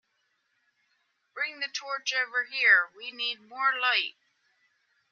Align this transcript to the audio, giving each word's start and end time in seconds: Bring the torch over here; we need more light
Bring 1.35 1.59
the 1.59 1.67
torch 1.67 2.11
over 2.11 2.45
here; 2.45 2.91
we 2.97 3.11
need 3.11 3.39
more 3.39 3.77
light 3.79 4.15